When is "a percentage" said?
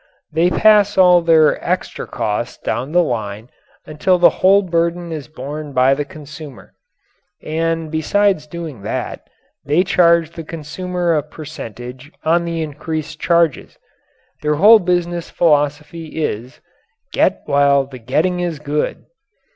11.13-12.11